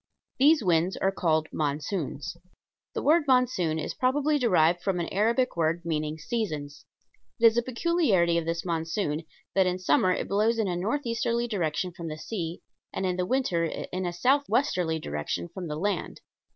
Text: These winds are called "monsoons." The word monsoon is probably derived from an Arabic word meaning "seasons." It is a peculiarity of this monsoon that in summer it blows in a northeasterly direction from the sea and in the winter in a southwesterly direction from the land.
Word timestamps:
These 0.39 0.63
winds 0.63 0.97
are 0.97 1.11
called 1.11 1.47
"monsoons." 1.53 2.35
The 2.95 3.03
word 3.03 3.25
monsoon 3.27 3.77
is 3.77 3.93
probably 3.93 4.39
derived 4.39 4.81
from 4.81 4.99
an 4.99 5.07
Arabic 5.13 5.55
word 5.55 5.83
meaning 5.85 6.17
"seasons." 6.17 6.85
It 7.39 7.45
is 7.45 7.55
a 7.55 7.61
peculiarity 7.61 8.39
of 8.39 8.45
this 8.45 8.65
monsoon 8.65 9.25
that 9.53 9.67
in 9.67 9.77
summer 9.77 10.11
it 10.11 10.27
blows 10.27 10.57
in 10.57 10.67
a 10.67 10.75
northeasterly 10.75 11.47
direction 11.47 11.91
from 11.91 12.07
the 12.07 12.17
sea 12.17 12.63
and 12.91 13.05
in 13.05 13.15
the 13.15 13.27
winter 13.27 13.63
in 13.65 14.07
a 14.07 14.11
southwesterly 14.11 14.97
direction 14.97 15.49
from 15.53 15.67
the 15.67 15.77
land. 15.77 16.21